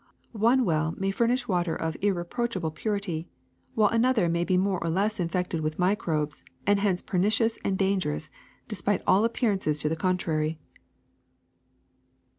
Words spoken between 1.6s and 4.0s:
of irreproachable purity, while